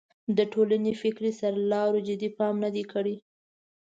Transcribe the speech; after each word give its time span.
د 0.37 0.39
ټولنې 0.53 0.91
فکري 1.01 1.31
سرلارو 1.39 1.99
جدي 2.07 2.29
پام 2.37 2.55
نه 2.63 2.69
دی 2.75 2.83
کړی. 2.93 3.15